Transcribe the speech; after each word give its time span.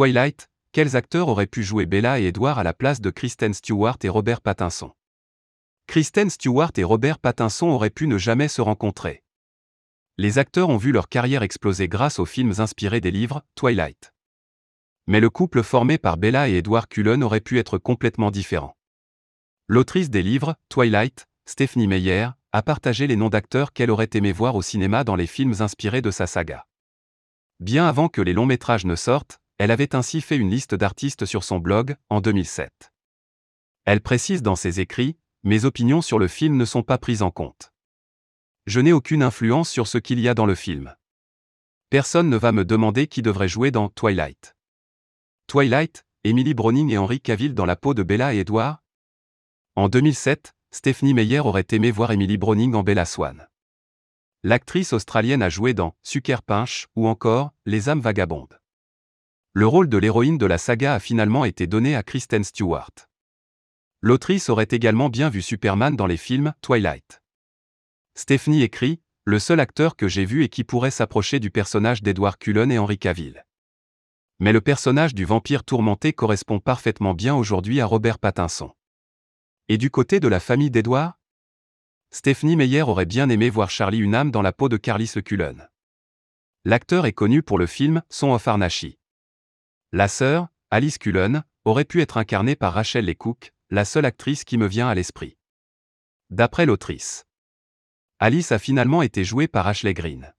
Twilight, 0.00 0.48
quels 0.72 0.96
acteurs 0.96 1.28
auraient 1.28 1.46
pu 1.46 1.62
jouer 1.62 1.84
Bella 1.84 2.20
et 2.20 2.28
Edward 2.28 2.58
à 2.58 2.62
la 2.62 2.72
place 2.72 3.02
de 3.02 3.10
Kristen 3.10 3.52
Stewart 3.52 3.98
et 4.02 4.08
Robert 4.08 4.40
Pattinson? 4.40 4.92
Kristen 5.86 6.30
Stewart 6.30 6.72
et 6.78 6.84
Robert 6.84 7.18
Pattinson 7.18 7.66
auraient 7.66 7.90
pu 7.90 8.06
ne 8.06 8.16
jamais 8.16 8.48
se 8.48 8.62
rencontrer. 8.62 9.22
Les 10.16 10.38
acteurs 10.38 10.70
ont 10.70 10.78
vu 10.78 10.90
leur 10.90 11.10
carrière 11.10 11.42
exploser 11.42 11.86
grâce 11.86 12.18
aux 12.18 12.24
films 12.24 12.54
inspirés 12.60 13.02
des 13.02 13.10
livres 13.10 13.42
Twilight. 13.56 14.14
Mais 15.06 15.20
le 15.20 15.28
couple 15.28 15.62
formé 15.62 15.98
par 15.98 16.16
Bella 16.16 16.48
et 16.48 16.54
Edward 16.54 16.88
Cullen 16.88 17.22
aurait 17.22 17.42
pu 17.42 17.58
être 17.58 17.76
complètement 17.76 18.30
différent. 18.30 18.78
L'autrice 19.66 20.08
des 20.08 20.22
livres 20.22 20.56
Twilight, 20.70 21.26
Stephanie 21.44 21.88
Meyer, 21.88 22.28
a 22.52 22.62
partagé 22.62 23.06
les 23.06 23.16
noms 23.16 23.28
d'acteurs 23.28 23.74
qu'elle 23.74 23.90
aurait 23.90 24.08
aimé 24.14 24.32
voir 24.32 24.54
au 24.54 24.62
cinéma 24.62 25.04
dans 25.04 25.16
les 25.16 25.26
films 25.26 25.56
inspirés 25.60 26.00
de 26.00 26.10
sa 26.10 26.26
saga. 26.26 26.66
Bien 27.58 27.86
avant 27.86 28.08
que 28.08 28.22
les 28.22 28.32
longs 28.32 28.46
métrages 28.46 28.86
ne 28.86 28.96
sortent, 28.96 29.40
elle 29.60 29.70
avait 29.70 29.94
ainsi 29.94 30.22
fait 30.22 30.38
une 30.38 30.48
liste 30.48 30.74
d'artistes 30.74 31.26
sur 31.26 31.44
son 31.44 31.58
blog, 31.58 31.94
en 32.08 32.22
2007. 32.22 32.94
Elle 33.84 34.00
précise 34.00 34.40
dans 34.40 34.56
ses 34.56 34.80
écrits, 34.80 35.18
Mes 35.42 35.66
opinions 35.66 36.00
sur 36.00 36.18
le 36.18 36.28
film 36.28 36.56
ne 36.56 36.64
sont 36.64 36.82
pas 36.82 36.96
prises 36.96 37.20
en 37.20 37.30
compte. 37.30 37.70
Je 38.64 38.80
n'ai 38.80 38.94
aucune 38.94 39.22
influence 39.22 39.68
sur 39.68 39.86
ce 39.86 39.98
qu'il 39.98 40.18
y 40.18 40.28
a 40.28 40.34
dans 40.34 40.46
le 40.46 40.54
film. 40.54 40.96
Personne 41.90 42.30
ne 42.30 42.38
va 42.38 42.52
me 42.52 42.64
demander 42.64 43.06
qui 43.06 43.20
devrait 43.20 43.48
jouer 43.48 43.70
dans 43.70 43.90
Twilight. 43.90 44.56
Twilight, 45.46 46.06
Emily 46.24 46.54
Browning 46.54 46.90
et 46.90 46.96
Henry 46.96 47.20
Cavill 47.20 47.52
dans 47.52 47.66
la 47.66 47.76
peau 47.76 47.92
de 47.92 48.02
Bella 48.02 48.32
et 48.32 48.38
Edward 48.38 48.78
En 49.76 49.90
2007, 49.90 50.54
Stephanie 50.70 51.12
Meyer 51.12 51.40
aurait 51.40 51.66
aimé 51.72 51.90
voir 51.90 52.12
Emily 52.12 52.38
Browning 52.38 52.74
en 52.74 52.82
Bella 52.82 53.04
Swan. 53.04 53.46
L'actrice 54.42 54.94
australienne 54.94 55.42
a 55.42 55.50
joué 55.50 55.74
dans 55.74 55.94
Sucker 56.02 56.38
Punch 56.46 56.86
ou 56.96 57.06
encore 57.06 57.52
Les 57.66 57.90
âmes 57.90 58.00
vagabondes. 58.00 58.59
Le 59.52 59.66
rôle 59.66 59.88
de 59.88 59.98
l'héroïne 59.98 60.38
de 60.38 60.46
la 60.46 60.58
saga 60.58 60.94
a 60.94 61.00
finalement 61.00 61.44
été 61.44 61.66
donné 61.66 61.96
à 61.96 62.04
Kristen 62.04 62.44
Stewart. 62.44 62.92
L'autrice 64.00 64.48
aurait 64.48 64.68
également 64.70 65.08
bien 65.08 65.28
vu 65.28 65.42
Superman 65.42 65.96
dans 65.96 66.06
les 66.06 66.16
films 66.16 66.54
Twilight. 66.60 67.20
Stephanie 68.14 68.62
écrit 68.62 69.00
Le 69.24 69.40
seul 69.40 69.58
acteur 69.58 69.96
que 69.96 70.06
j'ai 70.06 70.24
vu 70.24 70.44
et 70.44 70.48
qui 70.48 70.62
pourrait 70.62 70.92
s'approcher 70.92 71.40
du 71.40 71.50
personnage 71.50 72.00
d'Edward 72.00 72.38
Cullen 72.38 72.70
et 72.70 72.78
Henry 72.78 72.96
Cavill. 72.96 73.44
Mais 74.38 74.52
le 74.52 74.60
personnage 74.60 75.16
du 75.16 75.24
vampire 75.24 75.64
tourmenté 75.64 76.12
correspond 76.12 76.60
parfaitement 76.60 77.12
bien 77.12 77.34
aujourd'hui 77.34 77.80
à 77.80 77.86
Robert 77.86 78.20
Pattinson. 78.20 78.70
Et 79.66 79.78
du 79.78 79.90
côté 79.90 80.20
de 80.20 80.28
la 80.28 80.38
famille 80.38 80.70
d'Edouard 80.70 81.18
Stephanie 82.12 82.54
Meyer 82.54 82.82
aurait 82.82 83.04
bien 83.04 83.28
aimé 83.28 83.50
voir 83.50 83.68
Charlie 83.68 83.98
Hunnam 83.98 84.30
dans 84.30 84.42
la 84.42 84.52
peau 84.52 84.68
de 84.68 84.76
Carlis 84.76 85.12
Cullen. 85.24 85.68
L'acteur 86.64 87.04
est 87.04 87.12
connu 87.12 87.42
pour 87.42 87.58
le 87.58 87.66
film 87.66 88.02
Son 88.10 88.30
of 88.30 88.46
Arnachi. 88.46 88.99
La 89.92 90.06
sœur, 90.06 90.46
Alice 90.70 90.98
Cullen, 90.98 91.42
aurait 91.64 91.84
pu 91.84 92.00
être 92.00 92.16
incarnée 92.16 92.54
par 92.54 92.74
Rachel 92.74 93.06
Lecook, 93.06 93.52
la 93.70 93.84
seule 93.84 94.04
actrice 94.04 94.44
qui 94.44 94.56
me 94.56 94.68
vient 94.68 94.88
à 94.88 94.94
l'esprit. 94.94 95.36
D'après 96.30 96.64
l'autrice. 96.64 97.26
Alice 98.20 98.52
a 98.52 98.60
finalement 98.60 99.02
été 99.02 99.24
jouée 99.24 99.48
par 99.48 99.66
Ashley 99.66 99.92
Green. 99.92 100.32